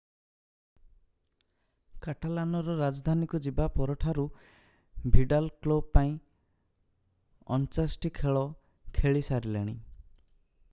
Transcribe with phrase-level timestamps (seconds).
[2.05, 4.25] କାଟାଲାନର ରାଜଧାନୀକୁ ଯିବା ପରଠାରୁ
[5.17, 6.09] ଭିଡାଲ କ୍ଲବ ପାଇଁ
[7.59, 8.43] 49 ଟି ଖେଳ
[9.01, 9.77] ଖେଳିସାରିଲେଣି